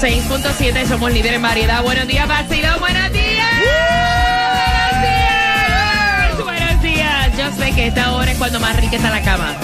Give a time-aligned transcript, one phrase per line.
[0.00, 1.82] 106.7, somos líderes en variedad.
[1.82, 3.48] Buenos días, vacilón, buenos días.
[4.94, 6.44] Buenos días.
[6.44, 7.36] Buenos días.
[7.36, 9.56] Yo sé que esta hora es cuando más rica está la cama.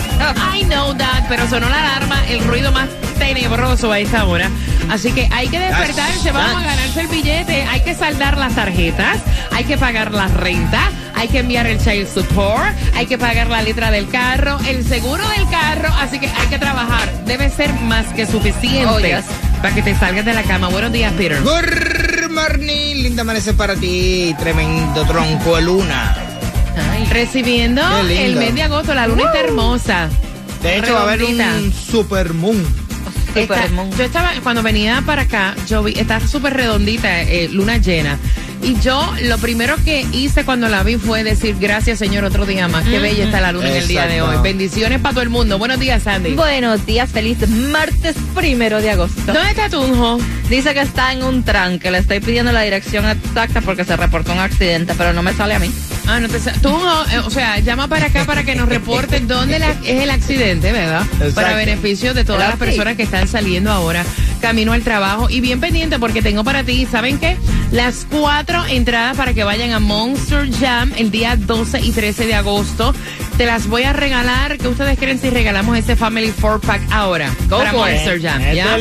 [0.52, 4.50] I know that, pero sonó la alarma, el ruido más tenebroso a esta hora.
[4.90, 9.18] Así que hay que despertarse, vamos a ganarse el billete, hay que saldar las tarjetas,
[9.52, 13.62] hay que pagar la renta, hay que enviar el child support, hay que pagar la
[13.62, 17.08] letra del carro, el seguro del carro, así que hay que trabajar.
[17.24, 19.24] Debe ser más que suficiente Oh, yes.
[19.64, 20.68] Para que te salgas de la cama.
[20.68, 21.40] Buenos días, Peter.
[21.40, 26.14] Good morning, linda amanecer para ti, tremendo tronco de luna.
[27.10, 30.10] Recibiendo el mes de agosto, la luna está hermosa.
[30.62, 32.62] De hecho, va a haber un super moon.
[33.34, 33.90] Está- Supermoon.
[33.96, 38.18] yo estaba, cuando venía para acá, yo vi, está súper redondita, eh, luna llena.
[38.64, 42.66] Y yo lo primero que hice cuando la vi fue decir gracias Señor otro día
[42.66, 42.84] más.
[42.86, 44.38] Qué bella está la luna en el día de hoy.
[44.42, 45.58] Bendiciones para todo el mundo.
[45.58, 46.34] Buenos días, Sandy.
[46.34, 49.20] Buenos días, feliz martes primero de agosto.
[49.26, 50.18] ¿Dónde está Tunjo?
[50.48, 54.32] Dice que está en un tranque, le estoy pidiendo la dirección exacta porque se reportó
[54.32, 55.70] un accidente, pero no me sale a mí.
[56.06, 59.58] Ah, no te Tunjo, eh, o sea, llama para acá para que nos reporten dónde
[59.58, 61.02] la- es el accidente, ¿verdad?
[61.12, 61.34] Exacto.
[61.34, 62.58] Para beneficio de todas las sí.
[62.58, 64.04] personas que están saliendo ahora
[64.40, 65.30] camino al trabajo.
[65.30, 67.38] Y bien pendiente porque tengo para ti, ¿saben qué?
[67.70, 72.34] Las cuatro entradas para que vayan a Monster Jam el día 12 y 13 de
[72.34, 72.94] agosto.
[73.38, 74.58] Te las voy a regalar.
[74.58, 77.34] ¿Qué ustedes creen si regalamos este Family Four Pack ahora?
[77.48, 77.76] Go para it.
[77.76, 78.42] Monster Jam.
[78.54, 78.76] ¿ya?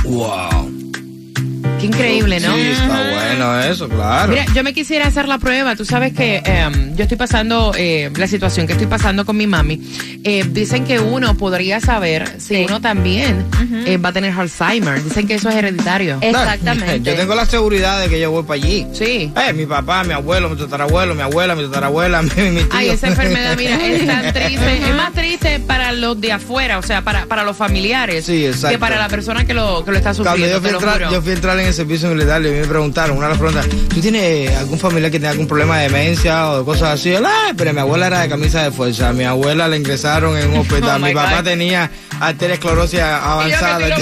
[0.05, 0.72] Wow.
[1.83, 2.55] Qué increíble, ¿no?
[2.55, 4.31] Sí, está bueno eso, claro.
[4.31, 5.75] Mira, yo me quisiera hacer la prueba.
[5.75, 9.49] Tú sabes que em, yo estoy pasando eh, la situación que estoy pasando con mi
[9.49, 9.81] mami.
[10.23, 12.65] Eh, dicen que uno podría saber si Sí.
[12.69, 13.45] uno también
[13.87, 15.03] eh, va a tener Alzheimer.
[15.03, 16.19] Dicen que eso es hereditario.
[16.21, 17.11] Exactamente.
[17.11, 18.87] Yo tengo la seguridad de que yo voy para allí.
[18.93, 19.33] Sí.
[19.37, 22.69] Eh, mi papá, mi abuelo, mi tatarabuelo, mi abuela, mi tatarabuela, mi, mi tío.
[22.71, 24.77] Ay, esa enfermedad, mira, es tan triste.
[24.89, 28.69] Es más triste para los de afuera, o sea, para, para los familiares, Sí, exacto.
[28.75, 30.47] que para la persona que lo, que lo está sufriendo.
[30.47, 31.11] yo fui, te a lo entrar, juro.
[31.11, 33.67] yo fui a entrar en el servicio militar y me preguntaron, una de las preguntas,
[33.89, 37.15] ¿tú tienes algún familiar que tenga algún problema de demencia o de cosas así?
[37.15, 40.51] "Ay, pero mi abuela era de camisa de fuerza, a mi abuela la ingresaron en
[40.51, 41.45] un hospital, Oh, mi papá God.
[41.45, 41.91] tenía
[42.21, 43.79] arteriosclerosis avanzada.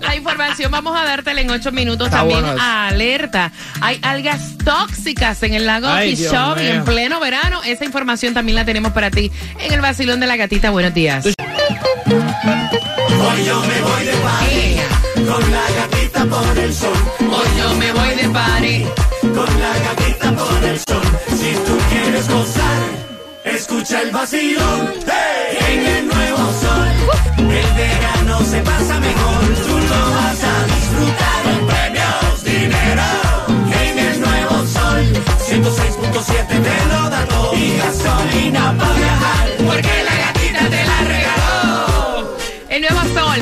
[0.00, 2.40] La información vamos a dártela en ocho minutos Está también.
[2.40, 2.62] bueno eso.
[2.64, 3.52] Alerta.
[3.80, 7.60] Hay algas tóxicas en el lago Okeechobee en pleno verano.
[7.64, 9.30] Esa información también la tenemos para ti
[9.60, 10.70] en el vacilón de la gatita.
[10.70, 11.26] Buenos días.
[13.18, 14.90] Hoy yo me voy de party.
[23.60, 24.92] Escucha el vacilón
[25.70, 26.88] en el nuevo sol.
[27.38, 29.44] El verano se pasa mejor.
[29.66, 33.02] Tú lo vas a disfrutar con premios, dinero.
[33.82, 35.02] En el nuevo sol
[35.46, 37.54] 106.7 te lo da todo.
[37.54, 39.48] Y gasolina para viajar.
[39.66, 40.19] Porque la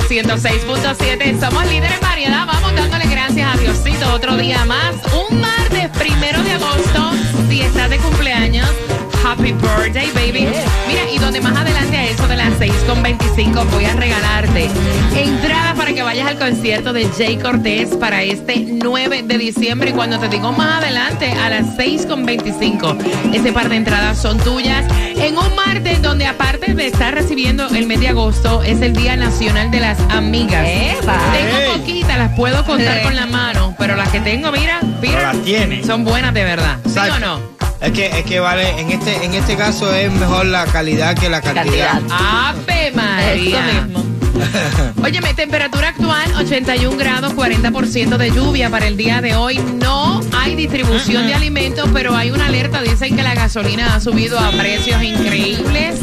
[0.09, 1.39] 106.7.
[1.39, 2.47] Somos líderes en variedad.
[2.47, 4.95] Vamos dándole gracias a Diosito otro día más.
[5.31, 7.11] Un martes primero de agosto.
[7.51, 8.88] Si estás de cumpleaños.
[9.25, 10.49] Happy birthday, baby.
[10.87, 14.69] Mira, y donde más adelante a eso de las 6.25 voy a regalarte
[15.17, 19.91] entradas para que vayas al concierto de Jay Cortés para este 9 de diciembre.
[19.91, 24.85] Y cuando te digo más adelante, a las 6.25, ese par de entradas son tuyas.
[25.17, 29.17] En un martes donde aparte de estar recibiendo el mes de agosto, es el Día
[29.17, 30.67] Nacional de las Amigas.
[30.67, 33.05] Tengo poquitas, las puedo contar Sí.
[33.05, 35.85] con la mano, pero las que tengo, mira, mira, las tiene.
[35.85, 36.79] son buenas de verdad.
[36.85, 37.15] ¿Sí Exacto.
[37.17, 37.58] o no?
[37.81, 41.29] Es que, es que vale, en este, en este caso es mejor la calidad que
[41.29, 41.93] la cantidad.
[41.93, 42.19] Cantidad.
[42.19, 43.69] ¡Ave María!
[43.69, 44.19] Eso mismo.
[45.03, 49.59] Óyeme, temperatura actual 81 grados, 40% de lluvia para el día de hoy.
[49.59, 52.83] No hay distribución de alimentos, pero hay una alerta.
[52.83, 56.01] Dicen que la gasolina ha subido a precios increíbles.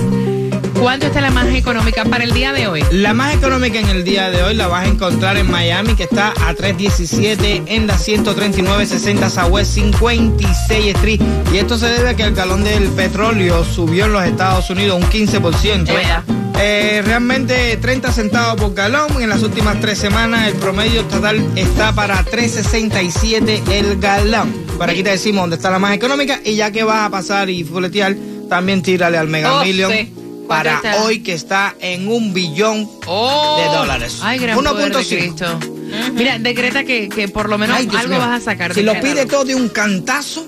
[0.86, 2.84] ¿Cuánto está la más económica para el día de hoy?
[2.92, 6.04] La más económica en el día de hoy la vas a encontrar en Miami, que
[6.04, 11.22] está a 317 en la 13960 Southwest 56 Street.
[11.52, 15.02] Y esto se debe a que el galón del petróleo subió en los Estados Unidos
[15.02, 15.86] un 15%.
[15.88, 16.24] Yeah.
[16.60, 19.20] Eh, realmente 30 centavos por galón.
[19.20, 24.54] En las últimas tres semanas el promedio total está para 3.67 el galón.
[24.78, 27.50] Por aquí te decimos dónde está la más económica y ya que vas a pasar
[27.50, 28.16] y fuletear,
[28.48, 30.14] también tírale al Mega Oh, Million sí.
[30.48, 33.58] Para hoy que está en un billón Oh.
[33.60, 34.20] de dólares.
[34.22, 35.08] Ay, gran poder de 1.5.
[35.08, 35.60] Cristo.
[36.14, 38.20] Mira, decreta que, que por lo menos Ay, algo mío.
[38.20, 38.74] vas a sacar.
[38.74, 40.48] Si lo pide todo de un cantazo,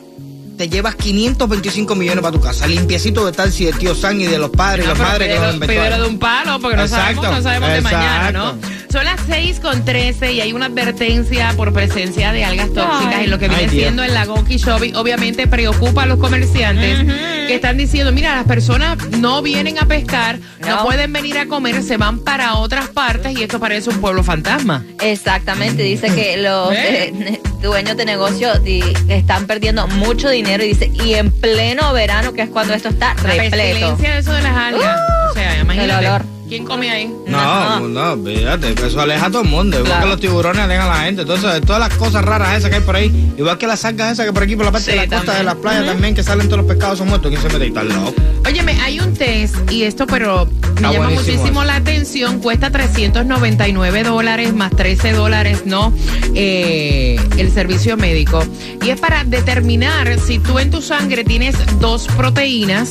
[0.57, 2.65] te llevas 525 millones para tu casa.
[2.67, 5.09] Limpiecito de tal si de tío San y de los padres y No, los pero
[5.11, 8.55] madres que los pídelo de un palo, porque no sabemos, no sabemos de mañana, ¿no?
[8.91, 13.25] Son las 6 con 13 y hay una advertencia por presencia de algas tóxicas Ay.
[13.25, 14.95] en lo que viene Ay, siendo el Lagoki Shopping.
[14.95, 16.99] Obviamente preocupa a los comerciantes
[17.47, 20.67] que están diciendo, mira, las personas no vienen a pescar, no.
[20.77, 20.83] No.
[20.83, 24.83] pueden venir a comer, se van para otras partes y esto parece un pueblo fantasma.
[25.01, 27.13] Exactamente, dice que los ¿Eh?
[27.15, 32.33] eh, dueños de negocio di- están perdiendo mucho dinero y dice, y en pleno verano,
[32.33, 33.55] que es cuando esto está La repleto.
[33.57, 34.99] pestilencia de eso de las algas.
[34.99, 35.91] Uh, o sea, imagínate.
[35.99, 36.36] el olor.
[36.47, 37.13] ¿Quién come ahí?
[37.27, 38.15] No, No.
[38.15, 39.77] no, fíjate, eso aleja a todo el mundo.
[39.77, 40.03] Igual Claro.
[40.05, 41.21] que los tiburones alejan a la gente.
[41.23, 44.25] Entonces, todas las cosas raras esas que hay por ahí, igual que las algas esas
[44.25, 45.37] que por aquí, por la parte Sí, de la costa también.
[45.39, 47.29] de las playas también, que salen todos los pescados son muertos.
[47.29, 47.71] ¿Quién se mete ahí?
[47.71, 48.13] Tan loco.
[48.45, 51.63] Óyeme, hay un test y esto, pero me Está llama muchísimo eso.
[51.65, 52.39] la atención.
[52.39, 55.91] Cuesta 399 dólares más 13 dólares, ¿no?
[56.33, 58.43] Eh, el servicio médico.
[58.85, 62.89] Y es para determinar si tú en tu sangre tienes dos proteínas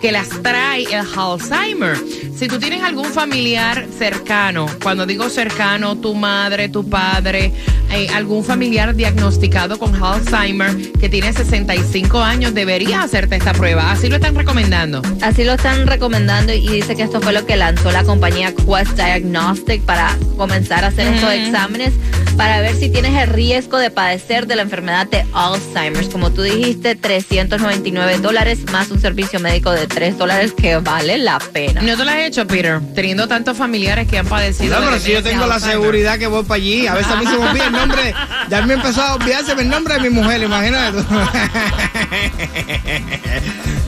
[0.00, 1.96] que las trae el Alzheimer.
[2.36, 7.52] Si tú tienes algún familiar cercano, cuando digo cercano, tu madre, tu padre,
[7.90, 13.92] eh, algún familiar diagnosticado con Alzheimer que tiene 65 años, deberías hacerte esta prueba.
[13.92, 15.02] Así lo están recomendando.
[15.22, 18.92] Así lo están recomendando y dice que esto fue lo que lanzó la compañía Quest
[18.96, 21.94] Diagnostic para comenzar a hacer estos exámenes
[22.36, 26.08] para ver si tienes el riesgo de padecer de la enfermedad de Alzheimer.
[26.10, 31.38] Como tú dijiste, 399 dólares más un servicio médico de 3 dólares que vale la
[31.38, 31.80] pena.
[31.80, 32.80] ¿No te lo has hecho, Peter?
[32.94, 34.78] Teniendo tantos familiares que han padecido.
[34.80, 35.78] No, pero si yo tengo la Alzheimer.
[35.80, 38.14] seguridad que voy para allí, a veces a mí se me olvida el nombre.
[38.48, 41.14] Ya me empezó a olvidarse el nombre de mi mujer, imagínate tú.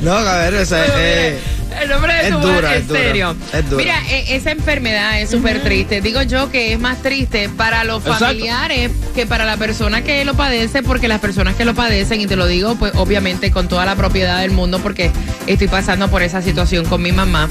[0.00, 1.39] No, a ver, o sea, eh,
[1.81, 3.37] El nombre de es tu dura, mujer, es en dura, serio.
[3.53, 3.83] es dura.
[3.85, 6.01] Mira, e- esa enfermedad es súper triste.
[6.01, 8.27] Digo yo que es más triste para los Exacto.
[8.27, 12.27] familiares que para la persona que lo padece, porque las personas que lo padecen, y
[12.27, 15.11] te lo digo, pues obviamente con toda la propiedad del mundo, porque
[15.47, 17.49] estoy pasando por esa situación con mi mamá.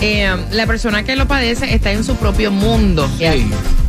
[0.00, 3.08] Eh, la persona que lo padece está en su propio mundo.
[3.18, 3.38] sí, Es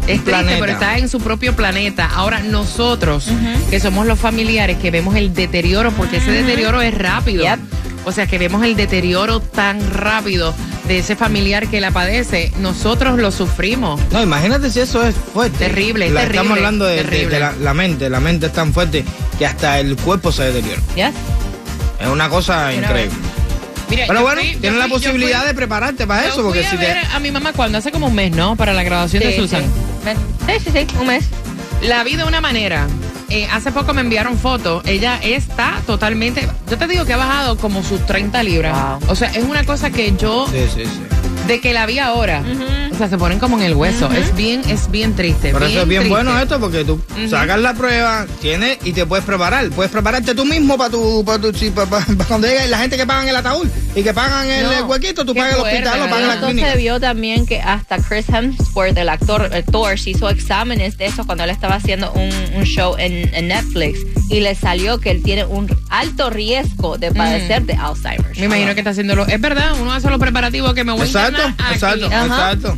[0.06, 0.57] triste, planeta.
[0.59, 2.09] pero está en su propio planeta.
[2.13, 3.25] Ahora, nosotros,
[3.69, 7.44] que somos los familiares, que vemos el deterioro, porque ese deterioro es rápido.
[7.44, 7.59] Yep.
[8.06, 10.56] O sea, que vemos el deterioro tan rápido
[10.88, 14.00] de ese familiar que la padece, nosotros lo sufrimos.
[14.13, 15.57] No, imagínate si eso es fuerte.
[15.65, 17.30] Terrible, La- terrible, Estamos hablando de, de- terrible.
[17.33, 18.10] de la, la mente.
[18.10, 19.03] La mente es tan fuerte
[19.38, 20.81] que hasta el cuerpo se deteriora.
[20.95, 21.12] ¿Ya?
[22.00, 23.12] Es una cosa increíble.
[23.89, 26.68] Mira, Pero bueno, fui- tienes la fui- posibilidad fui- de prepararte para eso, porque fui
[26.68, 27.16] a si te...
[27.16, 28.56] a mi mamá cuando hace como un mes, ¿no?
[28.56, 29.63] Para la graduación de Susan.
[29.63, 30.12] sí.
[30.48, 31.25] Sí, sí, sí, un mes.
[31.84, 32.88] La vi de una manera.
[33.30, 34.84] Eh, hace poco me enviaron fotos.
[34.86, 36.48] Ella está totalmente.
[36.69, 38.74] Yo te digo que ha bajado como sus 30 libras.
[39.00, 39.10] Wow.
[39.12, 40.48] O sea, es una cosa que yo.
[40.50, 41.01] Sí, sí, sí.
[41.47, 42.44] De que la vi ahora.
[42.91, 44.09] O sea, se ponen como en el hueso.
[44.11, 45.51] Es bien, es bien triste.
[45.51, 46.09] Por eso es bien triste.
[46.09, 46.99] bueno esto, porque tú
[47.29, 49.69] sacas la prueba, tienes y te puedes preparar.
[49.69, 52.98] Puedes prepararte tú mismo para tu, para tu, sí, para, para cuando llegue la gente
[52.98, 53.67] que pagan el ataúd
[54.00, 56.54] y que pagan el, No, el huequito, tú pagas el hospital, lo pagas la Entonces
[56.56, 56.72] clínica.
[56.72, 61.08] se vio también que hasta Chris Hemsworth, el actor, el Thor, se hizo exámenes de
[61.08, 64.00] eso cuando él estaba haciendo un, un show en, en Netflix
[64.30, 68.38] y le salió que él tiene un alto riesgo de padecer de Alzheimer.
[68.38, 69.25] Me imagino que está haciéndolo.
[69.25, 71.74] Es verdad, uno hace los preparativos que me voy Exacto, a internar aquí.
[71.74, 72.77] exacto, exacto.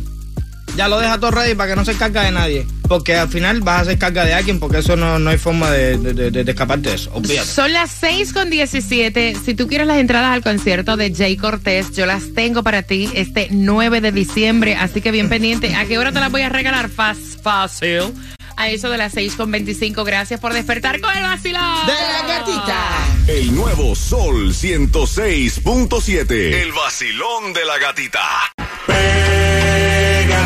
[0.76, 2.66] Ya lo deja todo ready para que no se carga de nadie.
[2.88, 5.70] Porque al final vas a hacer carga de alguien, porque eso no, no hay forma
[5.70, 7.10] de, de, de- de escaparte de eso.
[7.14, 7.46] Olvídate.
[7.48, 9.36] Son las 6 con 17.
[9.44, 13.08] Si tú quieres las entradas al concierto de Jay Cortés, yo las tengo para ti
[13.14, 14.74] este 9 de diciembre.
[14.74, 15.74] Así que bien pendiente.
[15.76, 16.88] ¿A qué hora te las voy a regalar?
[16.88, 18.12] Fast, fácil.
[18.56, 20.02] A eso de las 6 con 25.
[20.04, 21.86] Gracias por despertar con el vacilón.
[21.86, 22.88] De la gatita.
[23.28, 26.30] El nuevo Sol 106.7.
[26.32, 28.20] El vacilón de la gatita.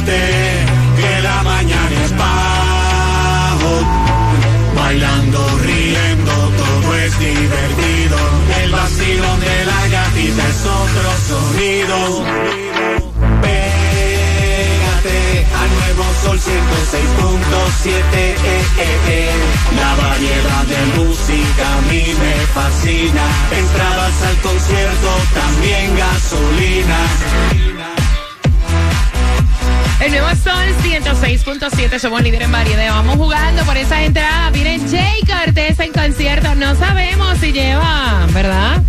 [0.04, 3.72] Que la mañana es bajo.
[4.76, 8.18] Bailando, riendo, todo es divertido.
[8.62, 11.96] El vacilón de la gatita es otro sonido.
[13.40, 15.20] Pégate
[15.60, 17.88] al nuevo sol 106.7.
[18.12, 18.36] eh,
[18.78, 19.30] eh, eh.
[19.80, 23.24] La variedad de música a mí me fascina.
[23.58, 24.13] Entradas
[31.24, 32.90] 106.7, somos líderes en variedad.
[32.90, 34.52] Vamos jugando por esas entradas.
[34.52, 36.54] Viene Jay Cortés en concierto.
[36.54, 38.82] No sabemos si lleva, ¿verdad?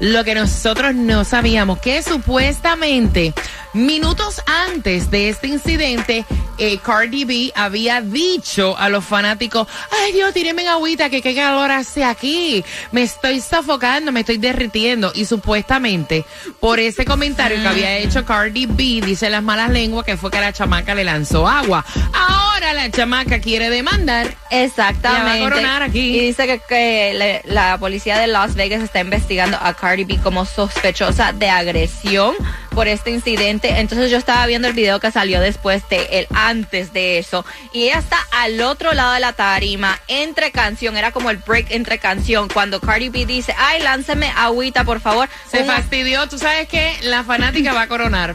[0.00, 3.32] lo que nosotros no sabíamos, que supuestamente
[3.72, 6.24] minutos antes de este incidente,
[6.64, 11.34] eh, Cardi B había dicho a los fanáticos, ay Dios, tírenme en agüita, que qué
[11.34, 15.10] calor hace aquí, me estoy sofocando, me estoy derritiendo.
[15.14, 16.24] Y supuestamente,
[16.60, 20.40] por ese comentario que había hecho Cardi B, dice las malas lenguas que fue que
[20.40, 21.84] la chamaca le lanzó agua.
[22.12, 24.34] Ahora la chamaca quiere demandar.
[24.50, 25.24] Exactamente.
[25.24, 26.16] La va a coronar aquí.
[26.16, 30.18] Y dice que, que le- la policía de Las Vegas está investigando a Cardi B
[30.22, 32.34] como sospechosa de agresión
[32.72, 33.80] por este incidente.
[33.80, 37.44] Entonces yo estaba viendo el video que salió después de el antes de eso.
[37.72, 40.96] Y ella está al otro lado de la tarima, entre canción.
[40.96, 42.48] Era como el break entre canción.
[42.48, 45.28] Cuando Cardi B dice, ay, lánceme agüita, por favor.
[45.50, 48.34] Se fastidió, tú sabes que la fanática va a coronar.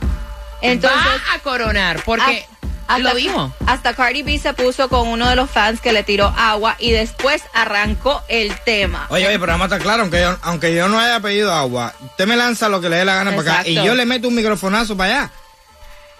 [0.61, 2.47] Entonces, va a coronar, porque
[2.87, 3.53] hasta- lo dijo.
[3.65, 6.91] Hasta Cardi B se puso con uno de los fans que le tiró agua y
[6.91, 9.07] después arrancó el tema.
[9.09, 11.93] Oye, oye, pero vamos a estar claro, aunque yo, aunque yo no haya pedido agua,
[12.05, 14.27] usted me lanza lo que le dé la gana para acá y yo le meto
[14.27, 15.31] un microfonazo para allá.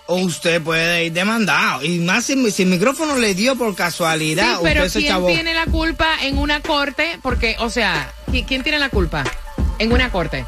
[0.10, 1.84] O usted puede ir demandado.
[1.84, 5.26] Y más si, si el micrófono le dio por Sí, casualidad, pero usted se ¿quién
[5.28, 7.20] tiene la culpa en una corte?
[7.22, 9.26] Porque, o sea, ¿qui- ¿quién tiene la culpa
[9.80, 10.46] en una corte?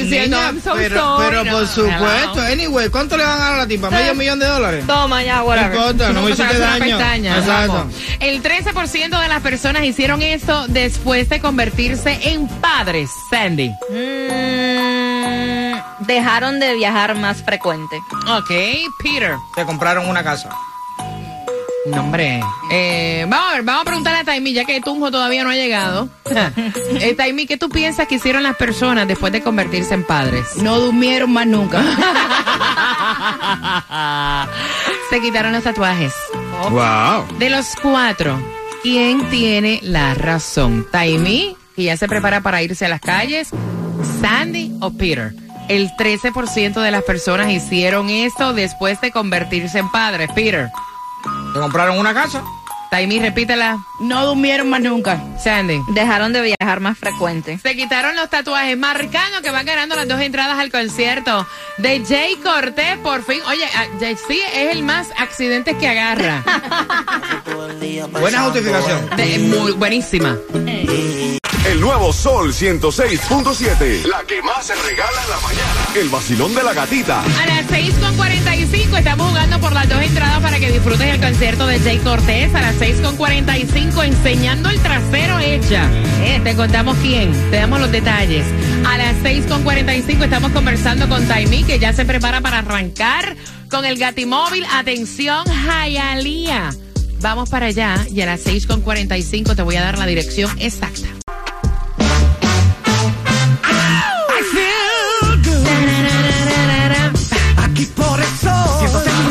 [0.05, 1.27] diciendo, Niña, I'm so pero, sorry.
[1.29, 3.91] pero No, por supuesto, anyway, ¿cuánto le van a dar a la tipa?
[3.91, 4.85] ¿Medio millón de dólares?
[4.87, 5.75] Toma ya, No whatever.
[5.75, 6.85] importa, no me hiciste daño.
[6.99, 7.87] pestaña, Exacto.
[8.21, 13.71] El 13% de las personas hicieron esto después de convertirse en padres, Sandy.
[13.91, 17.97] Mm, dejaron de viajar más frecuente.
[18.29, 18.51] Ok,
[19.03, 19.35] Peter.
[19.55, 20.49] Se compraron una casa.
[21.91, 22.41] No, hombre.
[22.71, 25.55] Eh, vamos a ver, vamos a preguntarle a Taimi, ya que Tunjo todavía no ha
[25.55, 26.09] llegado.
[27.01, 30.57] eh, Taimi, ¿qué tú piensas que hicieron las personas después de convertirse en padres?
[30.57, 31.83] No durmieron más nunca.
[35.11, 36.13] Se quitaron los tatuajes.
[36.71, 37.39] Wow.
[37.39, 38.39] De los cuatro,
[38.83, 40.87] ¿quién tiene la razón?
[40.91, 43.51] ¿Taimi, que ya se prepara para irse a las calles?
[44.21, 45.35] ¿Sandy o Peter?
[45.69, 50.31] El 13% de las personas hicieron esto después de convertirse en padres.
[50.35, 50.69] Peter.
[51.53, 52.43] Se compraron una casa.
[52.91, 53.77] Taimi, repítela.
[54.01, 55.23] No durmieron más nunca.
[55.43, 55.79] Sandy.
[55.93, 57.59] Dejaron de viajar más frecuente.
[57.63, 62.37] Se quitaron los tatuajes, marcando que van ganando las dos entradas al concierto de Jay
[62.37, 63.41] Cortés, por fin.
[63.47, 66.43] Oye, ah, Jay sí es el más accidentes que agarra.
[68.21, 69.11] Buena justificación.
[69.17, 70.37] De- muy buenísima.
[71.69, 74.07] El nuevo Sol 106.7.
[74.07, 75.87] La que más se regala en la mañana.
[75.97, 77.21] El vacilón de la gatita.
[77.23, 81.79] A las 6.45 estamos jugando por las dos entradas para que disfrutes el concierto de
[81.79, 82.55] Jay Cortés.
[82.55, 85.91] A las 6.45 enseñando el trasero hecha.
[86.23, 88.47] Eh, te contamos quién, te damos los detalles.
[88.87, 93.37] A las 6.45 estamos conversando con Taimi que ya se prepara para arrancar
[93.71, 94.65] con el Gatimóvil.
[94.73, 96.71] Atención, Jayalía.
[97.21, 101.18] Vamos para allá y a las 6.45 te voy a dar la dirección exacta.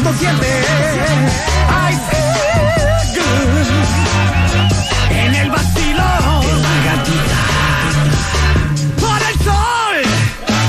[0.07, 0.15] 106.7
[1.69, 3.67] I feel good
[5.11, 6.53] En el vacilón.
[8.99, 9.97] Por el sol.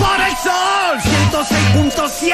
[0.01, 0.99] Por el sol.
[1.73, 2.29] 106.7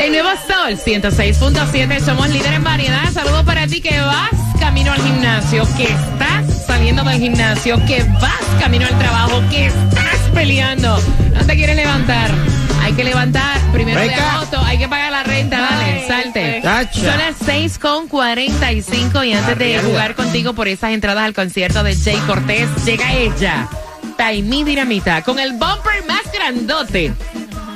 [0.00, 3.12] El nuevo Sol 106.7, somos líderes en variedad.
[3.12, 8.42] Saludos para ti que vas camino al gimnasio, que estás saliendo del gimnasio, que vas
[8.58, 11.00] camino al trabajo, que estás peleando.
[11.32, 12.51] No te quieres levantar.
[12.92, 14.34] Hay que levantar primero de Beca.
[14.34, 16.60] agosto, hay que pagar la renta, dale, salte.
[16.92, 21.82] Son las 6 con 45 y antes de jugar contigo por esas entradas al concierto
[21.82, 23.66] de Jay Cortés, llega ella,
[24.18, 27.14] Taimí Dinamita, con el bumper más grandote.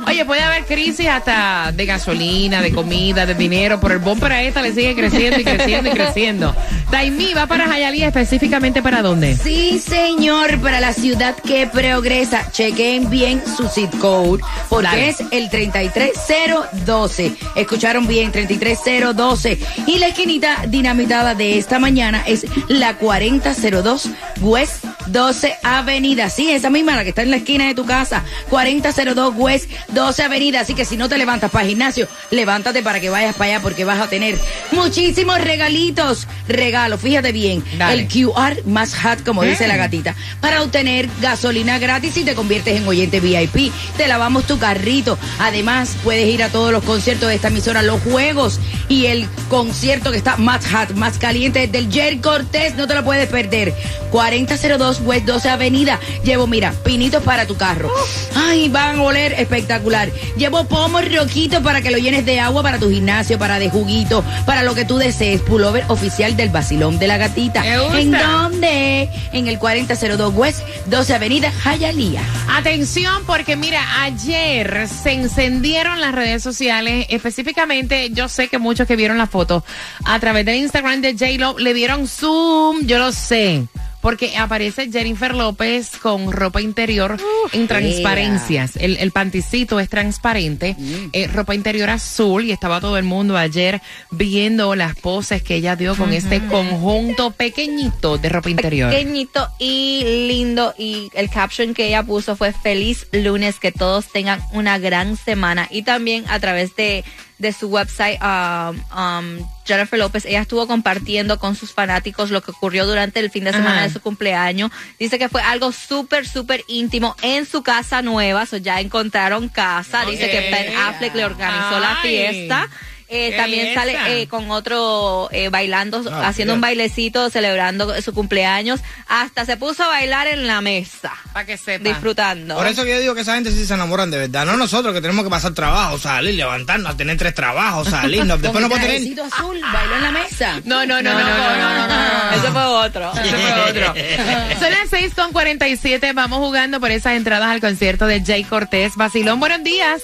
[0.06, 4.42] Oye, puede haber crisis hasta de gasolina, de comida, de dinero, pero el bumper a
[4.42, 6.54] esta le sigue creciendo y creciendo y creciendo.
[6.90, 9.36] Taimí va para Jayalía específicamente para dónde?
[9.36, 12.50] Sí, señor, para la ciudad que progresa.
[12.52, 15.08] Chequen bien su zip code, porque Dale.
[15.08, 17.32] es el 33012.
[17.56, 19.58] Escucharon bien, 33012.
[19.88, 24.08] Y la esquinita dinamitada de esta mañana es la 4002
[24.40, 26.30] West 12 Avenida.
[26.30, 28.24] Sí, esa misma, la que está en la esquina de tu casa.
[28.50, 30.60] 4002 West 12 Avenida.
[30.60, 33.62] Así que si no te levantas para el gimnasio, levántate para que vayas para allá
[33.62, 34.38] porque vas a tener
[34.72, 36.26] muchísimos regalitos.
[36.48, 37.64] Regalos, fíjate bien.
[37.78, 38.02] Dale.
[38.02, 42.76] El QR más hot, como dice la gatita, para obtener gasolina gratis y te conviertes
[42.76, 43.72] en oyente VIP.
[43.96, 45.18] Te lavamos tu carrito.
[45.38, 50.10] Además, puedes ir a todos los conciertos de esta emisora, los juegos y el concierto
[50.10, 52.74] que está más hot, más caliente del Jerry Cortés.
[52.76, 53.74] No te lo puedes perder.
[54.10, 56.00] 4002 West 12 Avenida.
[56.24, 57.90] Llevo, mira, pinitos para tu carro.
[58.34, 60.10] Ay, van a oler espectacular.
[60.36, 64.24] Llevo pomos roquitos para que lo llenes de agua para tu gimnasio, para de juguito,
[64.44, 65.40] para lo que tú desees.
[65.40, 67.64] Pullover oficial del Basilón de la Gatita.
[67.66, 69.08] ¿En dónde?
[69.32, 72.22] En el 4002 West 12 Avenida Hialeah.
[72.56, 78.96] Atención, porque mira, ayer se encendieron las redes sociales, específicamente, yo sé que muchos que
[78.96, 79.64] vieron la foto
[80.04, 83.66] a través del Instagram de J-Lo le dieron zoom, yo lo sé.
[84.06, 87.16] Porque aparece Jennifer López con ropa interior
[87.50, 88.76] en transparencias.
[88.76, 90.76] El, el panticito es transparente,
[91.12, 95.74] eh, ropa interior azul y estaba todo el mundo ayer viendo las poses que ella
[95.74, 98.90] dio con este conjunto pequeñito de ropa interior.
[98.90, 100.72] Pequeñito y lindo.
[100.78, 105.66] Y el caption que ella puso fue feliz lunes, que todos tengan una gran semana.
[105.68, 107.02] Y también a través de,
[107.38, 112.50] de su website, um, um, Jennifer López, ella estuvo compartiendo con sus fanáticos lo que
[112.50, 113.82] ocurrió durante el fin de semana Ajá.
[113.82, 114.70] de su cumpleaños.
[114.98, 118.46] Dice que fue algo súper, súper íntimo en su casa nueva.
[118.46, 120.04] So ya encontraron casa.
[120.06, 120.76] Dice que Ben.
[120.76, 122.68] Affleck le organizó la fiesta.
[123.08, 128.80] Eh, también sale eh, con otro eh, bailando, Ah, haciendo un bailecito, celebrando su cumpleaños.
[129.08, 131.88] Hasta se puso a bailar en la mesa, Para que sepa.
[131.88, 132.56] disfrutando.
[132.56, 134.44] Por eso que yo digo que esa gente sí se enamoran de verdad.
[134.44, 138.40] No nosotros que tenemos que pasar trabajo, salir, levantarnos, tener tres trabajos, salirnos.
[138.42, 139.20] Después no podemos tener.
[139.20, 140.60] azul, bailó en la mesa.
[140.64, 142.30] No, no, no, no, no, no, no, no.
[142.32, 143.12] Ese fue otro.
[143.24, 143.94] Ese fue otro.
[144.60, 146.12] Son las 6 con 47.
[146.12, 148.96] Vamos jugando por esas entradas al concierto de Jay Cortés.
[148.96, 150.02] Basilón, buenos días.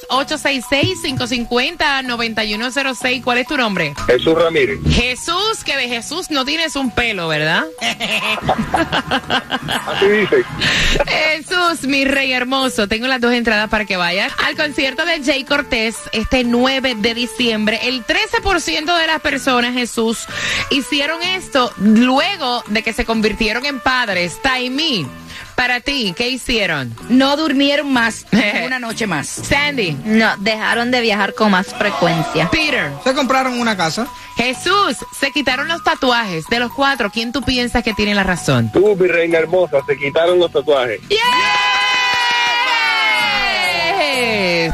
[2.93, 3.23] 866-550-9106.
[3.23, 3.95] ¿Cuál es tu nombre?
[4.07, 4.81] Jesús Ramírez.
[4.91, 7.65] Jesús, que de Jesús no tienes un pelo, ¿verdad?
[9.87, 10.45] Así dice.
[11.07, 12.89] Jesús, mi rey hermoso.
[12.89, 17.15] Tengo las dos entradas para que vayas al concierto de Jay Cortés este 9 de
[17.15, 17.81] diciembre.
[17.83, 20.27] El 13% de las personas, Jesús,
[20.71, 24.41] hicieron esto luego de que se convirtieron en padres.
[24.43, 25.07] Taimí,
[25.53, 26.95] para ti, ¿qué hicieron?
[27.09, 28.27] No durmieron más,
[28.65, 29.29] una noche más.
[29.29, 32.49] Sandy, No, dejaron de viajar con más frecuencia.
[32.51, 34.07] Peter, Se compraron una casa.
[34.37, 36.47] Jesús, se quitaron los tatuajes.
[36.49, 38.71] De los cuatro, ¿quién tú piensas que tiene la razón?
[38.73, 41.01] Tú, mi reina hermosa, se quitaron los tatuajes.
[41.09, 41.19] Yes.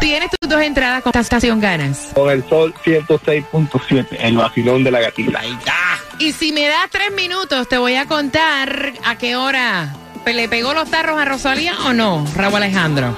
[0.01, 2.11] Tienes tus dos entradas con esta estación ganas.
[2.15, 5.41] Con el sol 106.7, el vacilón de la gatita.
[5.41, 5.75] Ahí está.
[6.19, 9.95] Y si me das tres minutos, te voy a contar a qué hora
[10.27, 13.17] le pegó los tarros a Rosalía o no, Raúl Alejandro.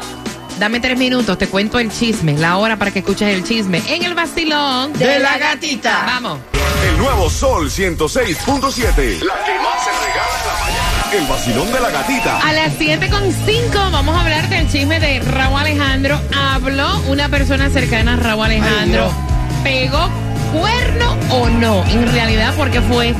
[0.59, 4.03] Dame tres minutos, te cuento el chisme, la hora para que escuches el chisme en
[4.05, 6.05] el vacilón De la gatita.
[6.07, 6.39] Vamos.
[6.87, 9.23] El nuevo Sol 106.7.
[9.23, 11.07] La que más se regala en la mañana.
[11.13, 12.39] El vacilón de la gatita.
[12.41, 16.21] A las 7.5 vamos a hablar del chisme de Raúl Alejandro.
[16.37, 19.11] Habló una persona cercana a Raúl Alejandro.
[19.11, 20.09] Ay, ¿Pegó
[20.53, 21.85] cuerno o no?
[21.87, 23.15] En realidad, porque fue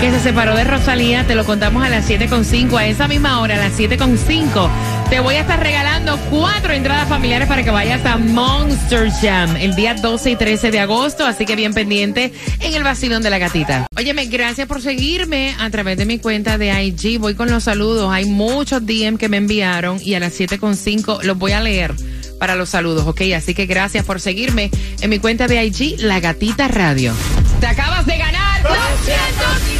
[0.00, 1.26] que se separó de Rosalía.
[1.26, 2.78] Te lo contamos a las 7.5.
[2.78, 4.68] A esa misma hora, a las 7.5.
[5.10, 9.74] Te voy a estar regalando cuatro entradas familiares para que vayas a Monster Jam el
[9.74, 11.26] día 12 y 13 de agosto.
[11.26, 13.86] Así que bien pendiente en el vacilón de la gatita.
[13.96, 17.18] Óyeme, gracias por seguirme a través de mi cuenta de IG.
[17.18, 18.12] Voy con los saludos.
[18.12, 21.94] Hay muchos DM que me enviaron y a las 7.5 los voy a leer
[22.38, 23.22] para los saludos, ¿ok?
[23.36, 27.14] Así que gracias por seguirme en mi cuenta de IG, La Gatita Radio.
[27.60, 29.73] Te acabas de ganar 250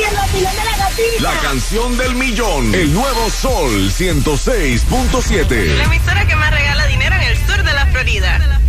[0.00, 0.24] la.
[1.20, 2.74] La canción del millón.
[2.74, 5.76] El nuevo Sol 106.7.
[5.76, 8.63] La emisora que más regala dinero en el sur de la Florida.